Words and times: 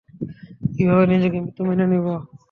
কিভাবে 0.73 1.03
নিজেকে 1.11 1.37
মৃত 1.43 1.57
মেনে 1.67 1.85
নিব। 1.91 2.05